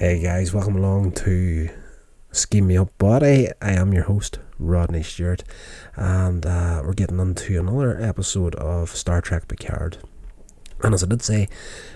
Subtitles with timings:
[0.00, 1.68] Hey guys, welcome along to
[2.32, 3.48] Scheme Me Up Body.
[3.60, 5.44] I am your host, Rodney Stewart,
[5.94, 9.98] and uh, we're getting into another episode of Star Trek Picard.
[10.82, 11.50] And as I did say,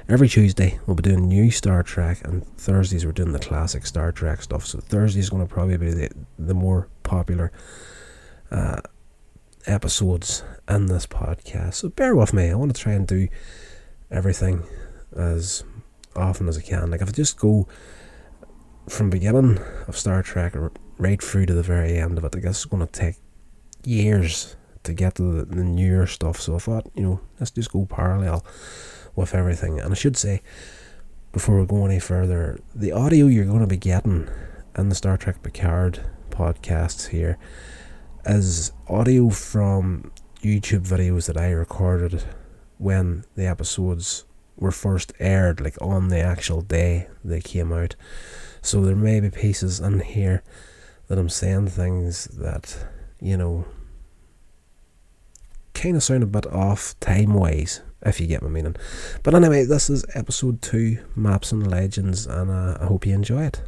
[0.07, 4.12] every Tuesday we'll be doing new Star Trek, and Thursdays we're doing the classic Star
[4.12, 4.66] Trek stuff.
[4.66, 7.52] So Thursday is going to probably be the, the more popular
[8.50, 8.82] uh,
[9.64, 11.77] episodes in this podcast.
[11.77, 12.50] So bear with me.
[12.50, 13.29] I want to try and do
[14.11, 14.63] everything
[15.16, 15.64] as
[16.17, 16.91] often as I can.
[16.91, 17.67] Like if I just go
[18.89, 20.55] from beginning of Star Trek
[20.99, 23.17] right through to the very end of it, I guess it's going to take
[23.85, 26.41] years to get to the, the newer stuff.
[26.41, 28.45] So I thought, you know, let's just go parallel
[29.17, 29.81] with everything.
[29.81, 30.43] And I should say,
[31.32, 34.28] before we go any further, the audio you're going to be getting
[34.77, 36.00] in the Star Trek Picard
[36.31, 37.39] podcasts here
[38.27, 42.25] is audio from YouTube videos that I recorded
[42.78, 44.25] when the episodes
[44.56, 47.97] were first aired, like on the actual day they came out.
[48.62, 50.42] So there may be pieces in here
[51.08, 52.86] that I'm saying things that,
[53.20, 53.66] you know,
[55.75, 58.77] kind of sound a bit off time wise, if you get my meaning.
[59.22, 63.44] But anyway, this is episode 2 Maps and Legends, and uh, I hope you enjoy
[63.44, 63.62] it.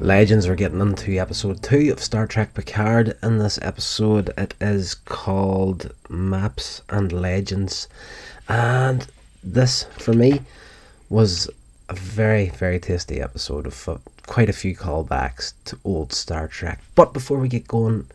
[0.00, 3.16] Legends, we're getting into episode 2 of Star Trek Picard.
[3.22, 7.88] In this episode, it is called Maps and Legends.
[8.46, 9.06] And
[9.42, 10.42] this, for me,
[11.08, 11.48] was
[11.88, 16.80] a very, very tasty episode of uh, quite a few callbacks to old Star Trek.
[16.94, 18.06] But before we get going,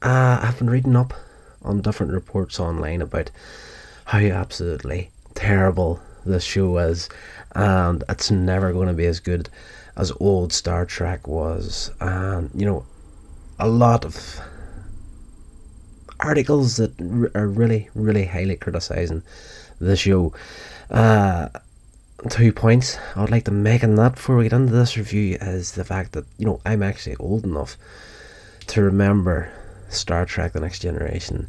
[0.00, 1.12] uh, I've been reading up
[1.62, 3.30] on different reports online about
[4.04, 7.08] how absolutely terrible this show is,
[7.54, 9.48] and it's never going to be as good
[9.96, 11.90] as old Star Trek was.
[12.00, 12.84] And, you know,
[13.58, 14.40] a lot of
[16.20, 16.92] articles that
[17.34, 19.22] are really, really highly criticizing
[19.80, 20.32] the show.
[20.90, 21.48] Uh,
[22.30, 25.36] two points I would like to make on that before we get into this review
[25.40, 27.76] is the fact that, you know, I'm actually old enough
[28.68, 29.50] to remember
[29.88, 31.48] Star Trek The Next Generation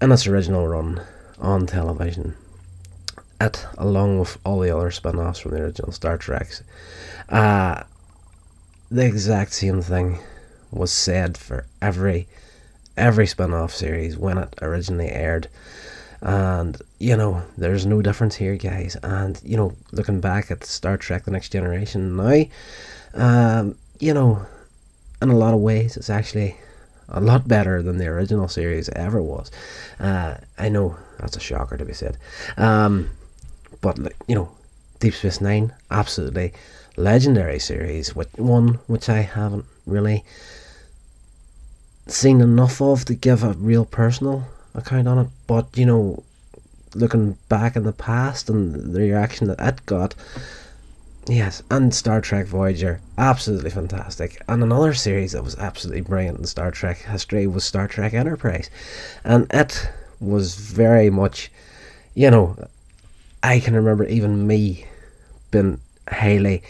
[0.00, 1.00] in its original run
[1.38, 2.34] on television.
[3.40, 6.62] It, along with all the other spin offs from the original Star Treks,
[7.28, 7.82] uh,
[8.90, 10.18] the exact same thing
[10.70, 12.28] was said for every
[12.96, 15.48] every spin-off series when it originally aired.
[16.22, 18.96] And you know there's no difference here guys.
[19.02, 22.44] And you know looking back at star trek the next generation now
[23.14, 24.44] um, you know
[25.20, 26.56] in a lot of ways it's actually
[27.08, 29.50] a lot better than the original series ever was.
[30.00, 32.16] Uh, i know that's a shocker to be said.
[32.56, 33.10] Um,
[33.80, 34.50] but like you know
[35.00, 36.52] deep space nine absolutely
[36.96, 40.24] legendary series, which one which I haven't really
[42.06, 44.44] seen enough of to give a real personal
[44.74, 45.28] account on it.
[45.46, 46.22] But you know,
[46.94, 50.14] looking back in the past and the reaction that it got,
[51.28, 54.40] yes, and Star Trek Voyager, absolutely fantastic.
[54.48, 58.70] And another series that was absolutely brilliant in Star Trek history was Star Trek Enterprise,
[59.24, 61.50] and it was very much,
[62.14, 62.56] you know,
[63.42, 64.86] I can remember even me
[65.50, 66.62] being highly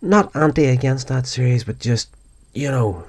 [0.00, 2.08] not anti against that series, but just
[2.52, 3.04] you know,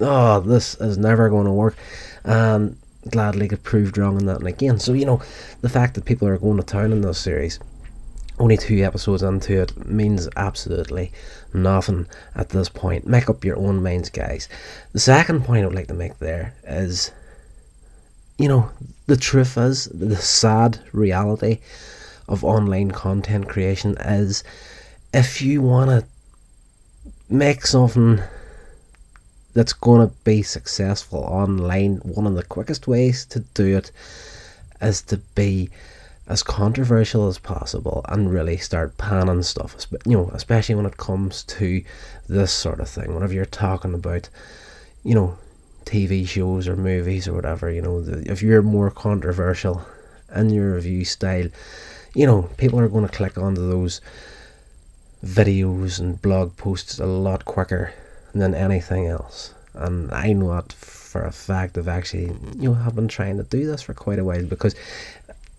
[0.00, 1.76] oh, this is never going to work.
[2.24, 2.76] And
[3.10, 4.78] gladly get proved wrong on that and again.
[4.78, 5.22] So you know,
[5.60, 7.60] the fact that people are going to town in this series,
[8.38, 11.12] only two episodes into it, means absolutely
[11.54, 13.06] nothing at this point.
[13.06, 14.48] Make up your own minds, guys.
[14.92, 17.12] The second point I would like to make there is,
[18.38, 18.70] you know,
[19.06, 21.58] the truth is the sad reality
[22.28, 24.42] of online content creation is
[25.14, 26.04] if you want to
[27.28, 28.20] make something
[29.54, 33.90] that's going to be successful online, one of the quickest ways to do it
[34.82, 35.70] is to be
[36.28, 39.76] as controversial as possible and really start panning stuff.
[40.04, 41.82] You know, especially when it comes to
[42.28, 43.14] this sort of thing.
[43.14, 44.28] Whenever you're talking about,
[45.04, 45.38] you know,
[45.86, 49.86] TV shows or movies or whatever, you know, the, if you're more controversial
[50.34, 51.48] in your review style,
[52.14, 54.00] you know, people are going to click onto those
[55.24, 57.94] videos and blog posts a lot quicker
[58.34, 59.54] than anything else.
[59.74, 61.78] And I know that for a fact.
[61.78, 64.74] I've actually, you know, have been trying to do this for quite a while because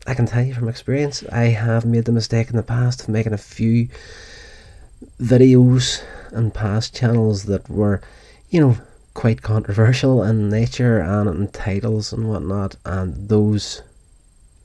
[0.06, 3.10] I can tell you from experience, I have made the mistake in the past of
[3.10, 3.88] making a few
[5.22, 8.02] videos and past channels that were,
[8.50, 8.78] you know,
[9.18, 13.82] quite controversial in nature and in titles and whatnot, and those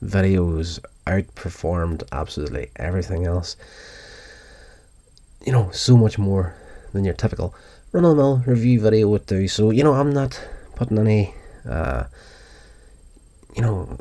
[0.03, 3.57] videos outperformed absolutely everything else
[5.45, 6.55] you know, so much more
[6.93, 7.53] than your typical
[7.91, 9.47] run of the mill review video would do.
[9.47, 10.39] So, you know, I'm not
[10.75, 11.33] putting any,
[11.69, 12.05] uh,
[13.55, 13.97] you know,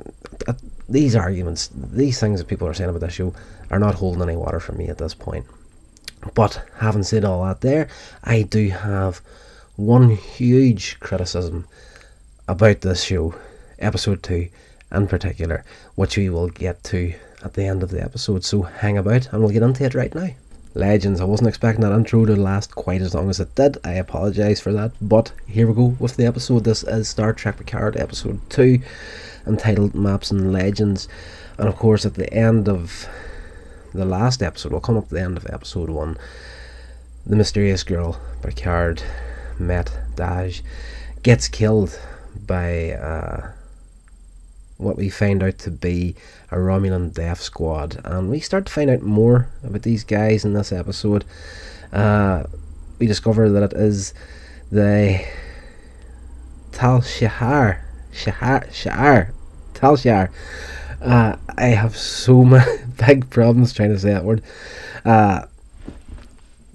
[0.89, 3.35] these arguments, these things that people are saying about this show,
[3.71, 5.47] are not holding any water for me at this point.
[6.35, 7.89] But having said all that, there,
[8.23, 9.21] I do have
[9.77, 11.67] one huge criticism
[12.47, 13.35] about this show,
[13.79, 14.49] episode two
[14.91, 15.65] in particular,
[15.95, 18.45] which we will get to at the end of the episode.
[18.45, 20.29] So hang about and we'll get into it right now.
[20.75, 23.79] Legends, I wasn't expecting that intro to last quite as long as it did.
[23.85, 26.65] I apologise for that, but here we go with the episode.
[26.65, 28.79] This is Star Trek Picard episode 2,
[29.47, 31.09] entitled Maps and Legends.
[31.59, 33.07] And of course, at the end of
[33.93, 36.17] the last episode, we'll come up to the end of episode 1,
[37.27, 39.03] the mysterious girl, Picard,
[39.59, 40.63] met Dahj,
[41.23, 41.99] gets killed
[42.47, 42.93] by.
[42.93, 43.53] Uh,
[44.83, 46.15] what we find out to be
[46.51, 50.53] a Romulan death squad, and we start to find out more about these guys in
[50.53, 51.25] this episode.
[51.93, 52.45] Uh,
[52.99, 54.13] we discover that it is
[54.71, 55.25] the
[56.73, 59.33] Tal Shahar, Shahar, Shahar,
[59.75, 60.31] Tal Shahar.
[61.01, 64.43] Uh, I have so many big problems trying to say that word.
[65.05, 65.47] Uh,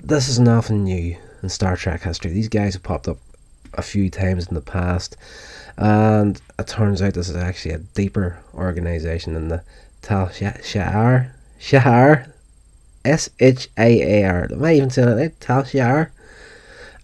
[0.04, 2.32] this is nothing new in Star Trek history.
[2.32, 3.18] These guys have popped up
[3.74, 5.18] a few times in the past.
[5.78, 9.64] And it turns out this is actually a deeper organisation than the
[10.02, 11.34] Tal Shahar.
[11.60, 12.34] Shahar.
[13.06, 14.48] S H A A R.
[14.52, 15.40] Am I even saying it right?
[15.40, 16.12] Tal Shahar?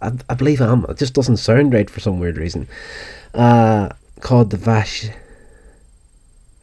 [0.02, 0.84] I, I believe I am.
[0.88, 2.68] It just doesn't sound right for some weird reason.
[3.32, 3.90] Uh,
[4.20, 5.08] called the Vash.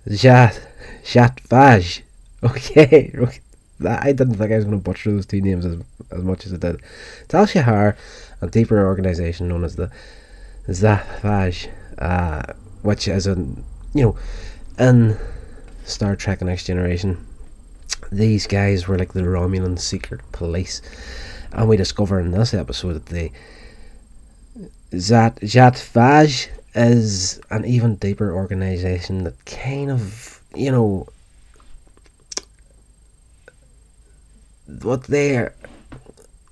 [0.07, 0.59] Jat.
[1.03, 2.01] Jat Vaj.
[2.43, 3.11] Okay.
[3.85, 5.81] I didn't think I was going to butcher those two names as,
[6.11, 6.81] as much as I did.
[7.27, 7.95] Tal Shahar,
[8.41, 9.91] a deeper organisation known as the
[10.67, 12.43] Zathvaj uh,
[12.81, 13.35] which is a
[13.93, 14.17] you know
[14.79, 15.17] in
[15.85, 17.25] Star Trek: The Next Generation,
[18.11, 20.81] these guys were like the Romulan secret police,
[21.51, 23.31] and we discover in this episode that the
[24.93, 31.07] Zat Zhat is an even deeper organization that kind of you know
[34.81, 35.47] what they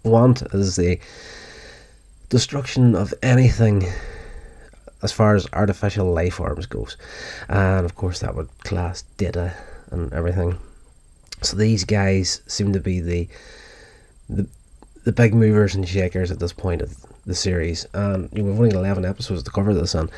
[0.03, 0.99] want is the
[2.29, 3.85] destruction of anything
[5.01, 6.97] as far as artificial life forms goes,
[7.47, 9.53] and of course that would class data
[9.91, 10.57] and everything.
[11.41, 13.27] So these guys seem to be the
[14.29, 14.47] the
[15.05, 16.95] the big movers and shakers at this point of
[17.25, 20.09] the series, and you know, we've only eleven episodes to cover this on,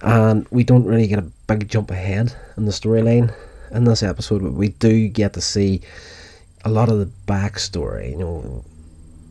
[0.00, 3.34] and we don't really get a big jump ahead in the storyline
[3.72, 5.82] in this episode, but we do get to see
[6.64, 8.10] a lot of the backstory.
[8.10, 8.64] You know,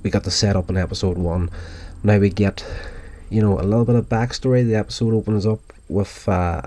[0.03, 1.49] we got the setup in episode one.
[2.03, 2.63] Now we get
[3.29, 4.65] you know, a little bit of backstory.
[4.65, 6.63] The episode opens up with, uh,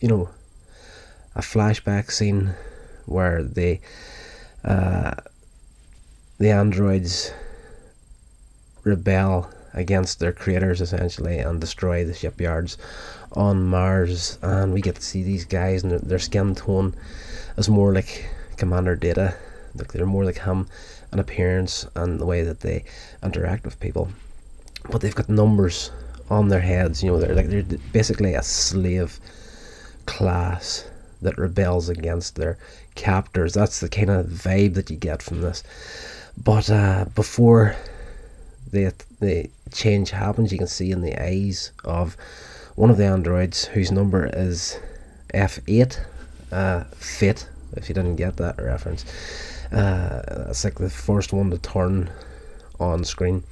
[0.00, 0.28] you know,
[1.34, 2.54] a flashback scene
[3.06, 3.80] where the
[4.64, 5.14] uh,
[6.38, 7.32] the androids
[8.84, 12.76] rebel against their creators essentially and destroy the shipyards
[13.32, 16.94] on Mars, and we get to see these guys and their, their skin tone
[17.56, 19.34] is more like Commander Data.
[19.74, 20.68] Like they're more like him
[21.12, 22.84] in appearance and the way that they
[23.22, 24.10] interact with people
[24.88, 25.90] but they've got numbers
[26.28, 27.02] on their heads.
[27.02, 29.20] You know, they're like they're basically a slave
[30.06, 30.86] class
[31.22, 32.56] that rebels against their
[32.94, 33.52] captors.
[33.52, 35.62] That's the kind of vibe that you get from this.
[36.42, 37.76] But uh, before
[38.70, 42.16] the the change happens, you can see in the eyes of
[42.76, 44.78] one of the androids whose number is
[45.34, 46.00] F eight,
[46.50, 47.48] uh, fit.
[47.76, 49.04] If you didn't get that reference,
[49.72, 52.10] uh, it's like the first one to turn
[52.78, 53.42] on screen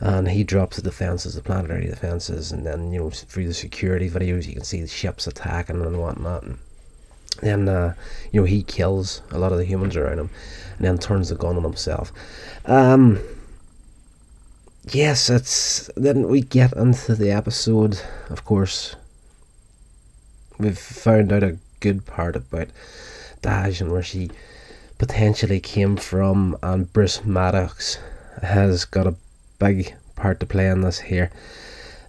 [0.00, 4.10] and he drops the defenses, the planetary defenses, and then you know through the security
[4.10, 6.42] videos you can see the ships attacking and whatnot.
[6.42, 6.58] And
[7.40, 7.94] then uh,
[8.32, 10.30] you know he kills a lot of the humans around him,
[10.76, 12.12] and then turns the gun on himself.
[12.66, 13.20] Um,
[14.90, 18.00] yes, it's then we get into the episode.
[18.28, 18.96] Of course,
[20.58, 22.68] we've found out a good part about
[23.42, 24.30] Dahj and where she
[24.98, 27.98] potentially came from, and Bruce Maddox
[28.42, 29.16] has got a
[29.58, 31.30] big part to play in this here.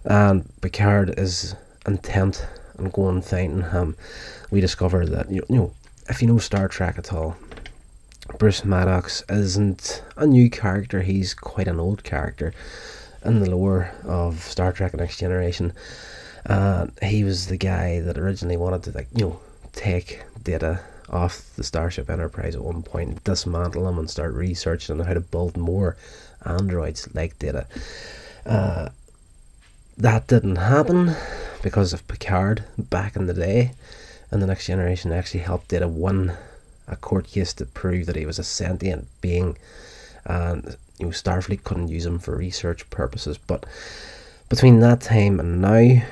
[0.04, 1.54] And Picard is
[1.86, 2.46] intent
[2.78, 3.96] on going finding him.
[4.50, 5.72] We discover that you know
[6.08, 7.36] if you know Star Trek at all,
[8.38, 11.02] Bruce Maddox isn't a new character.
[11.02, 12.52] He's quite an old character
[13.24, 15.72] in the lore of Star Trek: Next Generation.
[16.44, 19.40] Uh, he was the guy that originally wanted to like you know
[19.72, 25.06] take data off the Starship Enterprise at one point, dismantle them, and start researching on
[25.06, 25.96] how to build more
[26.44, 27.66] androids like Data.
[28.44, 28.88] Uh,
[29.96, 31.14] that didn't happen
[31.62, 33.72] because of Picard back in the day,
[34.30, 36.32] and the next generation actually helped Data win
[36.88, 39.56] a court case to prove that he was a sentient being,
[40.24, 43.38] and you know Starfleet couldn't use him for research purposes.
[43.38, 43.66] But
[44.48, 46.02] between that time and now,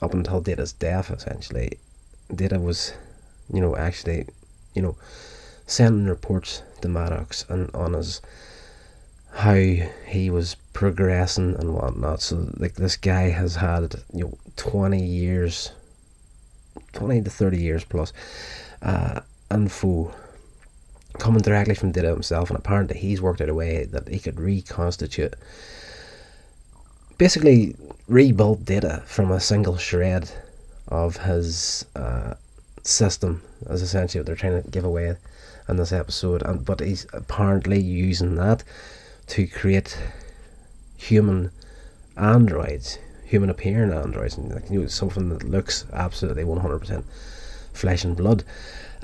[0.00, 1.78] up until Data's death, essentially,
[2.34, 2.94] Data was
[3.52, 4.26] you know, actually,
[4.74, 4.96] you know,
[5.66, 8.20] sending reports to Maddox and on his
[9.34, 12.20] how he was progressing and whatnot.
[12.20, 15.72] So like this guy has had you know twenty years,
[16.92, 18.12] twenty to thirty years plus,
[18.82, 19.20] uh,
[19.50, 20.14] info
[21.18, 24.40] coming directly from Data himself, and apparently he's worked out a way that he could
[24.40, 25.34] reconstitute,
[27.18, 27.76] basically
[28.08, 30.30] rebuild Data from a single shred
[30.88, 32.34] of his uh,
[32.82, 33.42] system.
[33.68, 35.16] Is essentially what they're trying to give away
[35.68, 38.64] in this episode, and but he's apparently using that
[39.28, 39.98] to create
[40.96, 41.50] human
[42.16, 47.04] androids, human appearing androids, and like, you know, something that looks absolutely 100%
[47.72, 48.44] flesh and blood,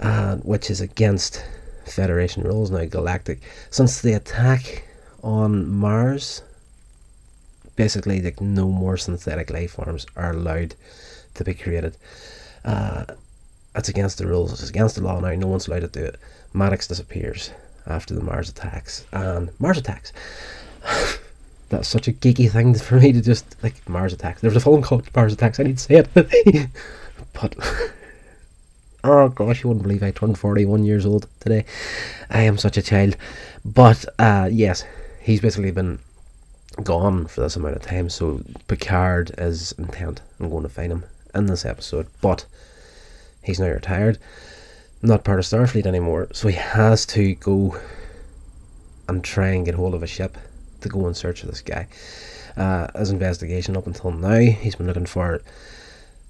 [0.01, 1.45] uh, which is against
[1.87, 3.41] Federation rules now, galactic.
[3.71, 4.85] Since the attack
[5.23, 6.43] on Mars,
[7.77, 10.75] basically, like no more synthetic life forms are allowed
[11.35, 11.97] to be created.
[12.65, 13.07] Uh,
[13.75, 14.53] it's against the rules.
[14.53, 15.31] It's against the law now.
[15.35, 16.19] No one's allowed to do it.
[16.53, 17.51] Maddox disappears
[17.87, 20.13] after the Mars attacks, and Mars attacks.
[21.69, 24.41] That's such a geeky thing for me to just like Mars attacks.
[24.41, 25.61] There's a film called Mars attacks.
[25.61, 26.09] I need to say it,
[27.35, 27.55] but
[29.05, 31.65] oh gosh, you wouldn't believe I turned forty-one years old today.
[32.31, 33.17] I am such a child,
[33.65, 34.85] but uh, yes,
[35.21, 35.99] he's basically been
[36.83, 38.09] gone for this amount of time.
[38.09, 42.47] So Picard is intent on going to find him in this episode, but
[43.42, 44.18] he's now retired
[45.02, 47.78] not part of Starfleet anymore, so he has to go
[49.09, 50.37] and try and get hold of a ship
[50.80, 51.87] to go in search of this guy.
[52.57, 55.40] Uh, his investigation up until now, he's been looking for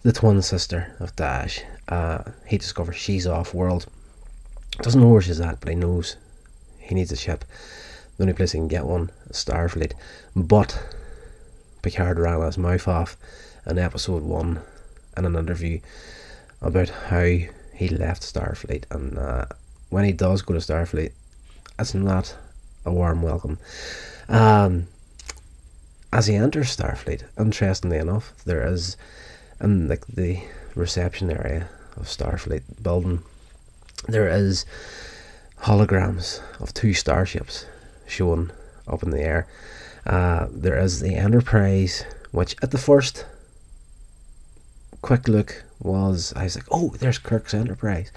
[0.02, 1.62] the twin sister of Dahj.
[1.88, 3.86] Uh, he discovers she's off world.
[4.82, 6.16] Doesn't know where she's at, but he knows
[6.78, 7.44] he needs a ship.
[8.16, 9.92] The only place he can get one is Starfleet.
[10.36, 10.78] But
[11.82, 13.16] Picard ran his mouth off
[13.66, 14.60] in episode one
[15.16, 15.80] in an interview
[16.60, 17.38] about how
[17.74, 19.46] he left Starfleet, and uh,
[19.90, 21.12] when he does go to Starfleet,
[21.78, 22.36] it's not
[22.84, 23.58] a warm welcome.
[24.28, 24.88] Um,
[26.12, 28.96] as he enters Starfleet, interestingly enough, there is
[29.60, 30.40] in like the
[30.74, 33.22] reception area of Starfleet building,
[34.06, 34.64] there is
[35.62, 37.66] holograms of two starships
[38.06, 38.52] shown
[38.86, 39.46] up in the air.
[40.06, 43.26] Uh, there is the Enterprise, which at the first
[45.02, 48.10] quick look was I was like, oh, there's Kirk's Enterprise.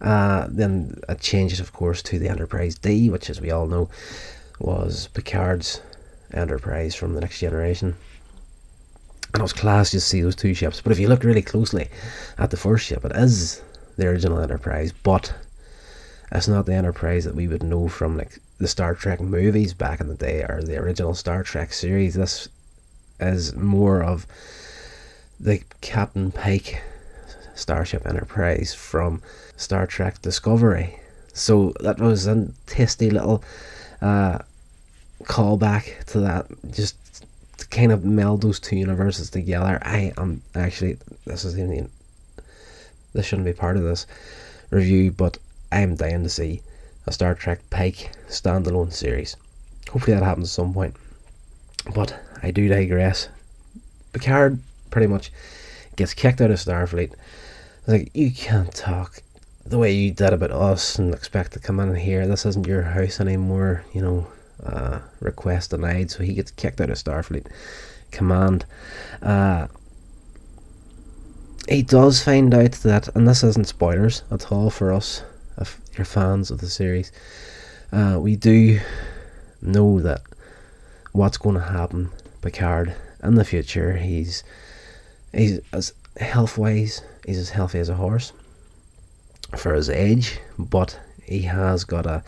[0.00, 3.88] Uh, then it changes, of course, to the Enterprise D, which, as we all know,
[4.58, 5.80] was Picard's
[6.32, 7.96] Enterprise from the Next Generation.
[9.34, 10.80] And it was class to see those two ships.
[10.80, 11.88] But if you look really closely
[12.38, 13.60] at the first ship, it is
[13.96, 15.34] the original Enterprise, but
[16.32, 20.00] it's not the Enterprise that we would know from like the Star Trek movies back
[20.00, 22.14] in the day or the original Star Trek series.
[22.14, 22.48] This
[23.20, 24.26] is more of
[25.40, 26.82] the Captain Pike
[27.54, 29.22] Starship Enterprise from
[29.56, 30.98] Star Trek Discovery.
[31.32, 33.44] So that was a tasty little
[34.02, 34.38] uh,
[35.22, 36.96] callback to that, just
[37.58, 39.78] to kind of meld those two universes together.
[39.82, 41.90] I am actually this is even
[43.12, 44.06] this shouldn't be part of this
[44.70, 45.38] review, but
[45.72, 46.62] I am dying to see
[47.06, 49.36] a Star Trek Pike standalone series.
[49.90, 50.94] Hopefully that happens at some point.
[51.94, 53.28] But I do digress.
[54.12, 55.32] Picard pretty much
[55.96, 57.14] gets kicked out of Starfleet.
[57.86, 59.22] Like, you can't talk
[59.64, 62.26] the way you did about us and expect to come in here.
[62.26, 64.26] This isn't your house anymore, you know.
[64.64, 67.46] Uh, request denied, so he gets kicked out of Starfleet
[68.10, 68.64] Command.
[69.22, 69.68] Uh,
[71.68, 75.22] he does find out that, and this isn't spoilers at all for us,
[75.60, 77.12] if you're fans of the series,
[77.92, 78.80] uh, we do
[79.62, 80.22] know that
[81.12, 82.10] what's going to happen,
[82.42, 83.96] Picard, in the future.
[83.96, 84.42] He's
[85.32, 88.32] he's as health wise, he's as healthy as a horse
[89.56, 92.22] for his age, but he has got a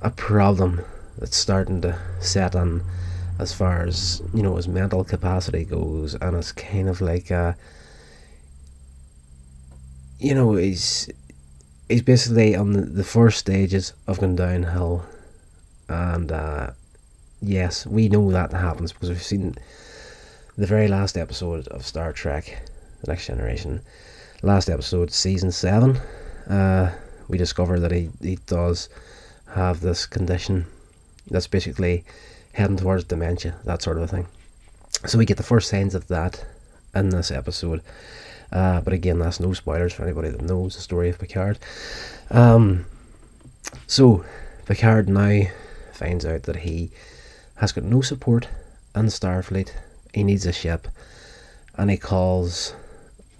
[0.00, 0.84] a problem
[1.18, 2.82] that's starting to set in
[3.38, 7.56] as far as you know his mental capacity goes, and it's kind of like a
[10.18, 11.08] you know he's
[11.88, 15.04] he's basically on the, the first stages of going downhill,
[15.88, 16.70] and uh,
[17.40, 19.56] yes, we know that happens because we've seen
[20.56, 22.62] the very last episode of Star Trek
[23.00, 23.80] The Next Generation,
[24.42, 25.96] last episode, season 7,
[26.48, 26.94] uh,
[27.26, 28.88] we discover that he, he does
[29.54, 30.66] have this condition
[31.28, 32.04] that's basically
[32.52, 34.28] heading towards dementia, that sort of a thing.
[35.06, 36.46] So we get the first signs of that
[36.94, 37.82] in this episode.
[38.52, 41.58] Uh, but again, that's no spoilers for anybody that knows the story of Picard.
[42.30, 42.86] Um,
[43.88, 44.24] so
[44.66, 45.46] Picard now
[45.92, 46.92] finds out that he
[47.56, 48.46] has got no support
[48.94, 49.72] in Starfleet
[50.14, 50.88] he needs a ship,
[51.76, 52.74] and he calls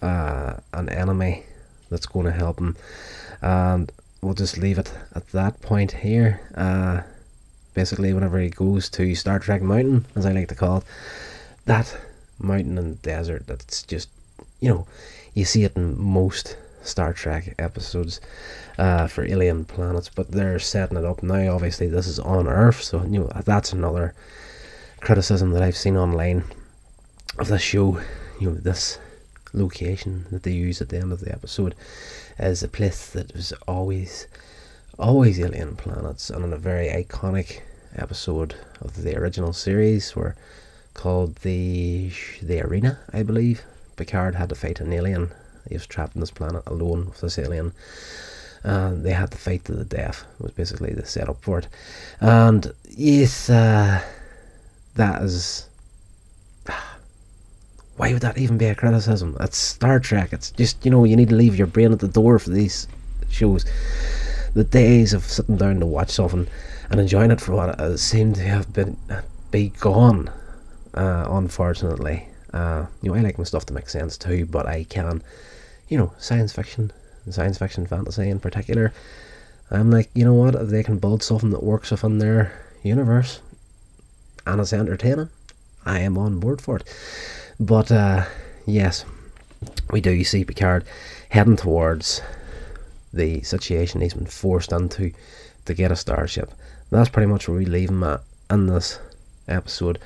[0.02, 1.45] uh, an enemy
[1.90, 2.76] that's going to help him.
[3.40, 3.90] And
[4.21, 6.40] we'll just leave it at that point here.
[6.54, 7.02] Uh,
[7.75, 10.85] basically, whenever he goes to Star Trek Mountain, as I like to call it,
[11.66, 11.97] that
[12.38, 14.09] mountain and desert that's just,
[14.61, 14.87] you know,
[15.35, 18.21] you see it in most Star Trek episodes
[18.78, 21.54] uh, for alien planets, but they're setting it up now.
[21.54, 24.14] Obviously, this is on Earth, so you know that's another
[25.00, 26.45] criticism that I've seen online
[27.38, 28.00] of the show.
[28.41, 28.99] You know, this
[29.53, 31.75] location that they use at the end of the episode
[32.38, 34.26] is a place that was always,
[34.99, 37.61] always alien planets, and in a very iconic
[37.97, 40.35] episode of the original series, were
[40.95, 42.11] called the
[42.43, 43.62] the arena, I believe.
[43.97, 45.31] Picard had to fight an alien.
[45.69, 47.73] He was trapped on this planet alone with this alien.
[48.64, 50.25] And they had to fight to the death.
[50.41, 51.69] Was basically the setup for it.
[52.21, 54.03] And yes, uh,
[54.95, 55.67] that is.
[57.97, 59.37] Why would that even be a criticism?
[59.41, 60.33] It's Star Trek.
[60.33, 62.89] It's just you know you need to leave your brain at the door for these
[63.31, 63.65] shows.
[64.55, 66.49] The days of sitting down to watch something
[66.91, 68.97] and enjoying it for what it is seem to have been
[69.51, 70.31] be gone.
[70.93, 74.85] Uh, unfortunately, uh, you know I like my stuff to make sense too, but I
[74.85, 75.23] can,
[75.89, 76.93] you know, science fiction,
[77.31, 78.93] science fiction, fantasy in particular.
[79.71, 80.57] I'm like, you know what?
[80.57, 83.41] If they can build something that works within their universe,
[84.47, 85.31] and it's entertaining,
[85.87, 86.85] I am on board for it.
[87.58, 88.25] But uh,
[88.66, 89.04] yes,
[89.90, 90.84] we do see Picard
[91.30, 92.20] heading towards
[93.12, 95.12] the situation he's been forced into
[95.64, 96.50] to get a starship.
[96.90, 98.20] That's pretty much where we leave him at
[98.50, 98.99] in this
[99.49, 99.99] episode.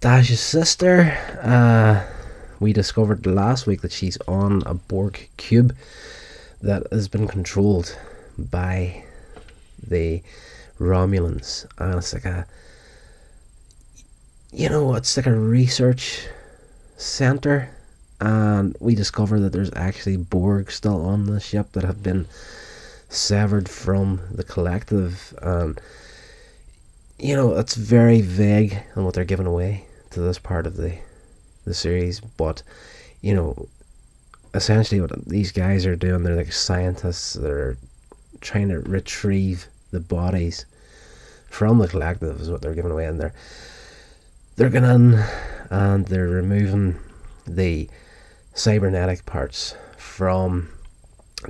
[0.00, 2.04] Dahj's sister, uh,
[2.60, 5.74] we discovered last week that she's on a Borg cube
[6.62, 7.96] that has been controlled
[8.38, 9.04] by
[9.86, 10.22] the
[10.78, 12.46] Romulans, and it's like a
[14.54, 16.28] you know, it's like a research
[16.96, 17.70] center,
[18.20, 22.26] and we discover that there's actually Borg still on the ship that have been
[23.08, 25.34] severed from the collective.
[25.42, 25.80] And
[27.18, 30.98] you know, it's very vague on what they're giving away to this part of the
[31.64, 32.62] the series, but
[33.22, 33.68] you know,
[34.52, 37.32] essentially what these guys are doing, they're like scientists.
[37.32, 37.76] that are
[38.40, 40.66] trying to retrieve the bodies
[41.48, 43.34] from the collective, is what they're giving away, and they're
[44.56, 45.24] they're going in
[45.70, 46.96] and they're removing
[47.46, 47.88] the
[48.54, 50.68] cybernetic parts from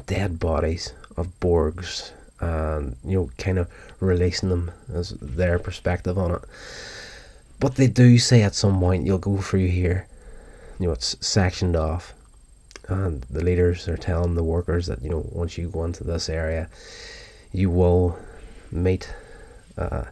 [0.07, 6.33] dead bodies of Borgs and you know kind of releasing them as their perspective on
[6.33, 6.43] it.
[7.61, 10.07] But they do say at some point you'll go through here,
[10.79, 12.14] you know it's sectioned off,
[12.88, 16.29] and the leaders are telling the workers that you know once you go into this
[16.29, 16.69] area,
[17.53, 18.19] you will
[18.73, 19.12] meet
[19.79, 20.05] uh,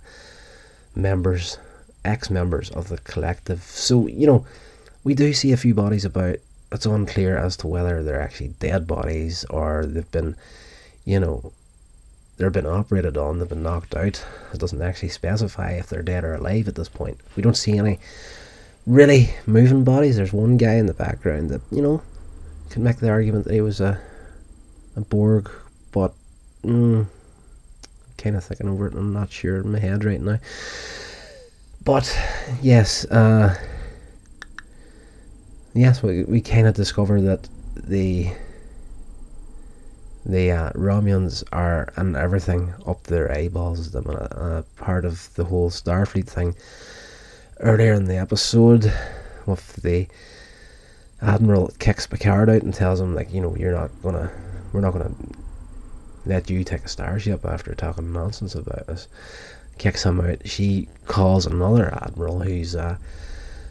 [0.95, 1.59] members
[2.05, 3.63] ex members of the collective.
[3.63, 4.47] So, you know,
[5.05, 6.37] we do see a few bodies about.
[6.71, 10.37] It's unclear as to whether they're actually dead bodies or they've been,
[11.05, 11.53] you know,
[12.39, 14.25] they've been operated on, they've been knocked out.
[14.55, 17.19] It doesn't actually specify if they're dead or alive at this point.
[17.37, 17.99] We don't see any
[18.87, 20.17] really moving bodies.
[20.17, 22.03] There's one guy in the background that, you know,
[22.71, 24.01] could make the argument that he was a,
[24.97, 25.51] a Borg,
[25.93, 26.15] but
[26.65, 27.07] mm,
[28.17, 28.95] kind of thinking over it.
[28.95, 30.39] I'm not sure in my head right now.
[31.85, 32.17] But
[32.61, 33.57] yes, uh,
[35.75, 38.31] yes, we we kind of discover that the
[40.25, 45.45] the uh, Romulans are and everything up their eyeballs them and a, part of the
[45.45, 46.55] whole Starfleet thing.
[47.59, 48.93] Earlier in the episode
[49.47, 50.07] with the
[51.21, 54.31] admiral kicks Picard out and tells him like you know you're not gonna
[54.73, 55.13] we're not gonna
[56.27, 59.09] let you take a starship after talking nonsense about us
[59.79, 60.47] kicks him out.
[60.47, 62.97] She calls another admiral who's uh,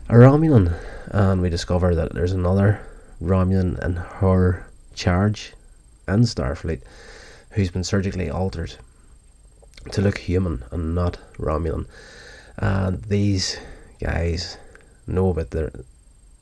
[0.10, 0.74] a Romulan,
[1.08, 2.82] and we discover that there's another
[3.22, 5.54] Romulan in her charge
[6.08, 6.82] in Starfleet
[7.52, 8.76] who's been surgically altered
[9.92, 11.86] to look human and not Romulan.
[12.58, 13.60] And these
[14.00, 14.58] guys
[15.08, 15.72] know about their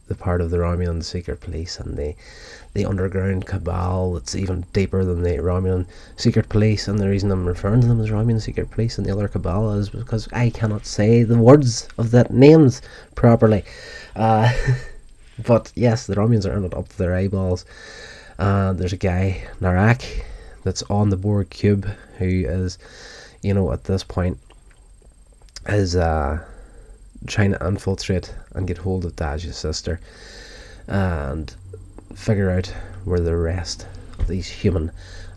[0.10, 2.16] the part of the Romulan secret police and the
[2.74, 5.86] the underground cabal that's even deeper than the Romulan
[6.18, 6.88] secret police.
[6.88, 9.72] And the reason I'm referring to them as Romulan secret police and the other cabal
[9.74, 12.82] is because I cannot say the words of that names
[13.16, 13.64] properly.
[14.16, 14.52] Uh,
[15.48, 17.66] but yes, the Romulans are in up to their eyeballs.
[18.38, 20.24] And there's a guy, Narek,
[20.64, 21.86] that's on the Borg cube
[22.18, 22.78] who is,
[23.42, 24.38] you know, at this point
[25.68, 26.44] is uh
[27.28, 30.00] trying to infiltrate and get hold of Dahj's sister
[30.88, 31.54] and
[32.16, 32.68] figure out
[33.06, 34.92] where the rest of these human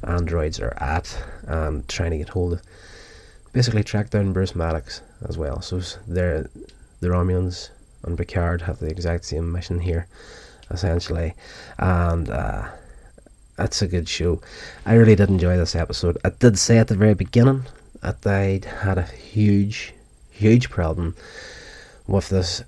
[0.04, 1.16] androids are at
[1.46, 2.62] and trying to get hold of
[3.52, 5.60] basically track down Bruce Maddox as well.
[5.60, 6.48] So they're
[7.00, 7.70] the Romulans
[8.04, 10.06] and Picard have the exact same mission here,
[10.70, 11.34] essentially.
[11.78, 12.68] And uh,
[13.58, 14.40] it's a good show.
[14.86, 16.18] I really did enjoy this episode.
[16.24, 17.64] I did say at the very beginning
[18.00, 19.94] that I had a huge,
[20.30, 21.14] huge problem
[22.12, 22.62] with this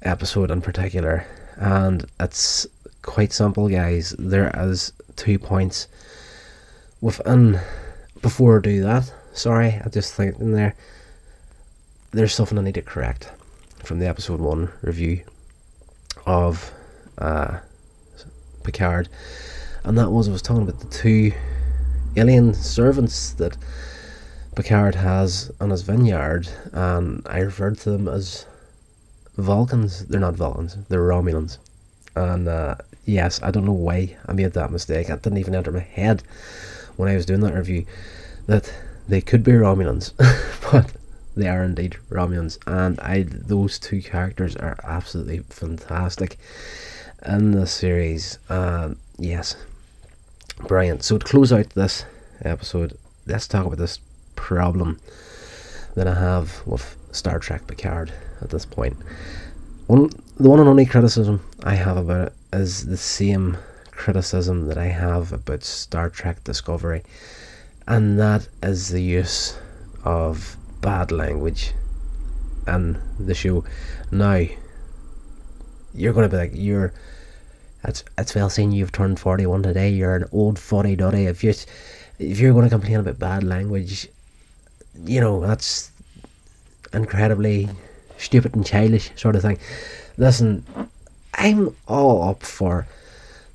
[0.00, 2.66] episode in particular, and it's
[3.02, 4.16] quite simple, guys.
[4.18, 5.86] There is two points
[7.00, 7.60] within.
[8.22, 10.74] Before I do that, sorry, I just think in there.
[12.12, 13.30] There's something I need to correct
[13.84, 15.22] from the episode one review
[16.24, 16.72] of
[17.18, 17.58] uh,
[18.62, 19.10] Picard,
[19.84, 21.32] and that was I was talking about the two
[22.16, 23.58] alien servants that
[24.56, 28.46] Picard has on his vineyard, and I referred to them as
[29.36, 30.06] Vulcans.
[30.06, 31.58] They're not Vulcans, they're Romulans.
[32.16, 35.08] And uh, yes, I don't know why I made that mistake.
[35.08, 36.22] It didn't even enter my head
[36.96, 37.86] when I was doing that review
[38.46, 38.72] that
[39.08, 40.12] they could be Romulans,
[40.72, 40.92] but
[41.36, 46.38] they are indeed Romulans, and I those two characters are absolutely fantastic
[47.26, 48.38] in the series.
[48.48, 49.56] Uh, yes,
[50.68, 51.02] brilliant.
[51.02, 52.04] So to close out this
[52.42, 53.98] episode, let's talk about this
[54.36, 55.00] problem
[55.94, 58.96] that I have with Star Trek Picard at this point.
[59.86, 63.56] One, the one and only criticism I have about it is the same
[63.90, 67.02] criticism that I have about Star Trek Discovery,
[67.86, 69.56] and that is the use
[70.04, 71.72] of bad language
[72.66, 73.64] and the show.
[74.10, 74.44] Now,
[75.94, 76.92] you're going to be like, you're.
[77.86, 79.90] It's, it's well seen you've turned 41 today.
[79.90, 81.26] You're an old fuddy duddy.
[81.26, 84.08] If, you, if you're going to complain about bad language,
[85.04, 85.90] you know, that's
[86.94, 87.68] incredibly
[88.18, 89.58] stupid and childish sort of thing.
[90.16, 90.64] Listen,
[91.34, 92.86] I'm all up for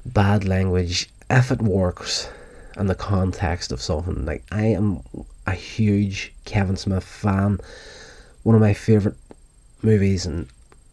[0.05, 2.29] bad language if it works
[2.77, 4.25] in the context of something.
[4.25, 5.01] Like I am
[5.47, 7.59] a huge Kevin Smith fan.
[8.43, 9.17] One of my favourite
[9.81, 10.47] movies in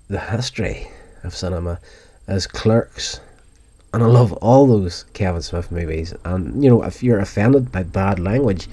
[0.09, 0.89] the history
[1.25, 1.81] of cinema
[2.29, 3.21] is Clerks.
[3.93, 6.15] And I love all those Kevin Smith movies.
[6.25, 8.69] And you know, if you're offended by bad language,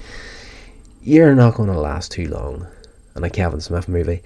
[1.02, 2.66] you're not going to last too long
[3.16, 4.20] in a Kevin Smith movie.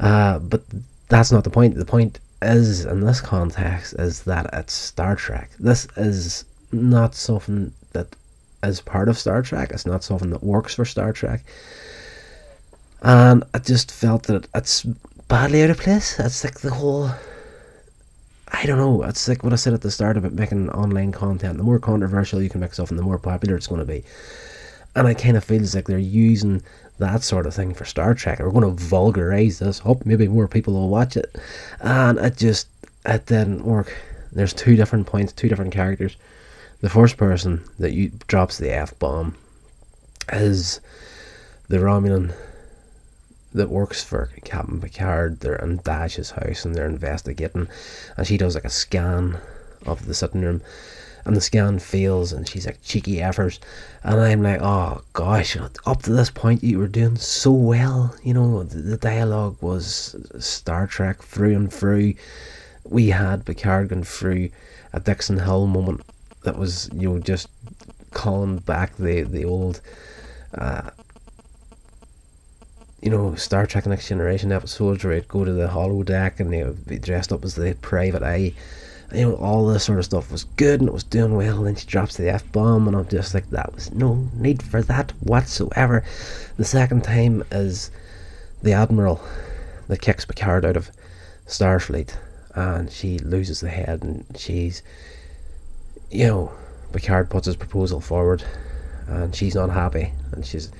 [0.00, 0.62] Uh, but
[1.08, 1.76] that's not the point.
[1.76, 5.50] The point is, in this context, is that it's Star Trek.
[5.58, 8.08] This is not something that
[8.62, 9.70] is part of Star Trek.
[9.70, 11.42] It's not something that works for Star Trek.
[13.02, 14.84] And I just felt that it's
[15.28, 16.18] badly out of place.
[16.18, 17.10] It's like the whole.
[18.54, 19.02] I don't know.
[19.02, 21.56] It's like what I said at the start about making online content.
[21.56, 24.04] The more controversial you can make something, the more popular it's going to be.
[24.94, 26.62] And it kind of feels like they're using
[27.02, 28.38] that sort of thing for Star Trek.
[28.38, 29.80] We're going to vulgarize this.
[29.80, 31.36] Hope maybe more people will watch it.
[31.80, 32.68] And it just
[33.04, 33.92] it didn't work.
[34.30, 36.16] There's two different points, two different characters.
[36.80, 39.36] The first person that you drops the f bomb
[40.32, 40.80] is
[41.68, 42.34] the Romulan
[43.52, 45.40] that works for Captain Picard.
[45.40, 47.68] They're in Dahj's house and they're investigating,
[48.16, 49.38] and she does like a scan
[49.84, 50.62] of the sitting room
[51.24, 53.58] and the scan fails and she's like cheeky effers.
[54.02, 58.14] And I'm like oh gosh up to this point you were doing so well.
[58.22, 62.14] You know the, the dialogue was Star Trek through and through.
[62.84, 64.50] We had Picard going through
[64.92, 66.02] a Dixon Hill moment
[66.42, 67.48] that was you know just
[68.10, 69.80] calling back the the old
[70.54, 70.90] uh,
[73.02, 76.62] you know, Star Trek Next Generation episodes where they'd go to the holodeck and they
[76.62, 78.54] would be dressed up as the private eye
[79.14, 81.58] you know, all this sort of stuff was good and it was doing well.
[81.58, 84.62] And then she drops the F bomb, and I'm just like, that was no need
[84.62, 86.04] for that whatsoever.
[86.56, 87.90] The second time is
[88.62, 89.20] the Admiral
[89.88, 90.90] that kicks Picard out of
[91.46, 92.16] Starfleet,
[92.54, 94.82] and she loses the head, and she's,
[96.10, 96.52] you know,
[96.92, 98.44] Picard puts his proposal forward,
[99.08, 100.70] and she's not happy, and she's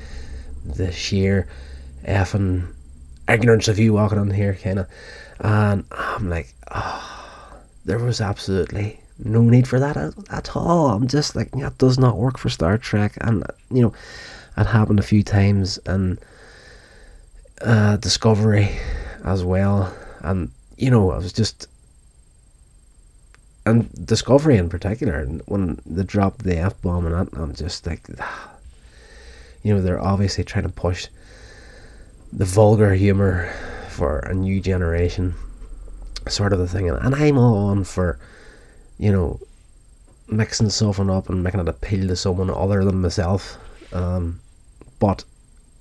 [0.64, 1.48] the sheer
[2.04, 2.66] effing
[3.28, 4.88] ignorance of you walking on here, kind of.
[5.40, 7.11] And I'm like, oh
[7.84, 10.90] there was absolutely no need for that at, at all.
[10.90, 13.16] I'm just like, that does not work for Star Trek.
[13.20, 13.94] And, you know,
[14.56, 16.18] it happened a few times in
[17.60, 18.70] uh, Discovery
[19.24, 19.94] as well.
[20.20, 21.68] And, you know, I was just.
[23.64, 28.08] And Discovery in particular, when they dropped the F bomb and that, I'm just like,
[29.62, 31.06] you know, they're obviously trying to push
[32.32, 33.52] the vulgar humour
[33.88, 35.34] for a new generation
[36.28, 36.88] sort of the thing.
[36.88, 38.18] And I'm all on for,
[38.98, 39.40] you know,
[40.28, 43.58] mixing something up and making it appeal to someone other than myself.
[43.92, 44.40] Um,
[44.98, 45.24] but,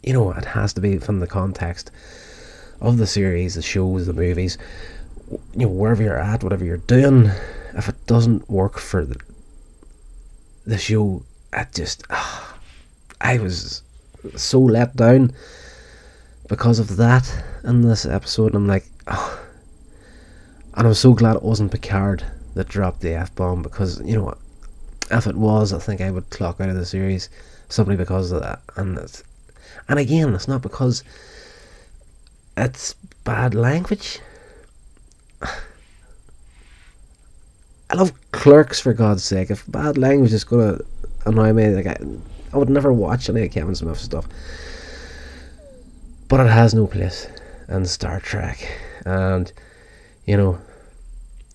[0.03, 1.91] you know, it has to be from the context
[2.79, 4.57] of the series, the shows, the movies.
[5.53, 7.29] You know, wherever you're at, whatever you're doing,
[7.75, 9.19] if it doesn't work for the,
[10.65, 11.23] the show,
[11.53, 12.03] I just.
[12.09, 12.47] Uh,
[13.21, 13.83] I was
[14.35, 15.33] so let down
[16.49, 17.31] because of that
[17.63, 18.55] in this episode.
[18.55, 19.39] I'm like, oh,
[20.75, 22.23] and I'm so glad it wasn't Picard
[22.55, 24.37] that dropped the F bomb because, you know, what?
[25.11, 27.29] if it was, I think I would clock out of the series
[27.69, 28.61] simply because of that.
[28.75, 29.23] And it's,
[29.87, 31.03] and again, it's not because
[32.55, 34.19] it's bad language.
[35.41, 35.49] I
[37.95, 39.51] love Clerks for God's sake.
[39.51, 40.79] If bad language is gonna
[41.25, 41.97] annoy me, like I,
[42.53, 44.25] I would never watch any of Kevin Smith stuff.
[46.29, 47.27] But it has no place
[47.67, 48.65] in Star Trek,
[49.05, 49.51] and
[50.25, 50.59] you know,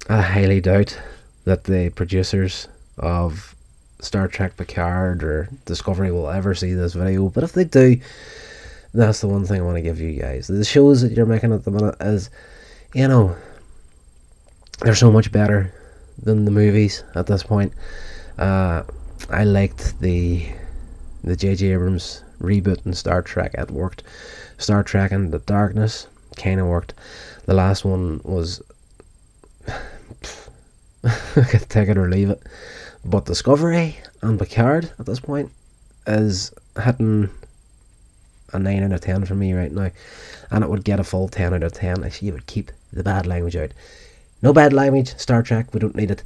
[0.08, 0.98] I highly doubt
[1.44, 3.54] that the producers of
[4.00, 7.28] Star Trek Picard or Discovery will ever see this video.
[7.28, 7.98] But if they do,
[8.92, 10.46] that's the one thing I want to give you guys.
[10.46, 12.30] The shows that you're making at the minute is,
[12.94, 13.36] you know,
[14.80, 15.72] they're so much better
[16.22, 17.72] than the movies at this point.
[18.38, 18.82] Uh,
[19.30, 20.46] I liked the
[21.24, 21.72] the J.J.
[21.72, 23.54] Abrams reboot in Star Trek.
[23.54, 24.02] It worked.
[24.58, 26.94] Star Trek and the Darkness kind of worked.
[27.46, 28.62] The last one was
[31.04, 32.42] I take it or leave it.
[33.04, 35.50] But Discovery and Picard at this point
[36.06, 37.30] is hitting
[38.52, 39.90] a 9 out of 10 for me right now.
[40.50, 43.04] And it would get a full 10 out of 10 if you would keep the
[43.04, 43.70] bad language out.
[44.42, 46.22] No bad language, Star Trek, we don't need it.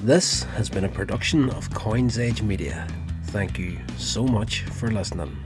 [0.00, 2.86] This has been a production of Coins Age Media.
[3.26, 5.36] Thank you so much for listening.